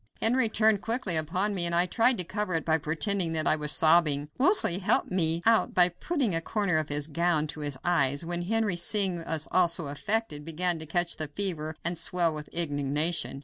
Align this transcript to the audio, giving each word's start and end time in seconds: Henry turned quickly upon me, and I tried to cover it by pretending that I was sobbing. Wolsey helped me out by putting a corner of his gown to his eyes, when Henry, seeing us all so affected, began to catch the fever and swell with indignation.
Henry 0.19 0.49
turned 0.49 0.81
quickly 0.81 1.15
upon 1.15 1.53
me, 1.53 1.63
and 1.67 1.75
I 1.75 1.85
tried 1.85 2.17
to 2.17 2.23
cover 2.23 2.55
it 2.55 2.65
by 2.65 2.79
pretending 2.79 3.33
that 3.33 3.45
I 3.45 3.55
was 3.55 3.71
sobbing. 3.71 4.29
Wolsey 4.39 4.79
helped 4.79 5.11
me 5.11 5.43
out 5.45 5.75
by 5.75 5.89
putting 5.89 6.33
a 6.33 6.41
corner 6.41 6.79
of 6.79 6.89
his 6.89 7.05
gown 7.05 7.45
to 7.45 7.59
his 7.59 7.77
eyes, 7.85 8.25
when 8.25 8.41
Henry, 8.41 8.75
seeing 8.77 9.19
us 9.19 9.47
all 9.51 9.67
so 9.67 9.89
affected, 9.89 10.43
began 10.43 10.79
to 10.79 10.87
catch 10.87 11.17
the 11.17 11.27
fever 11.27 11.75
and 11.85 11.95
swell 11.95 12.33
with 12.33 12.47
indignation. 12.47 13.39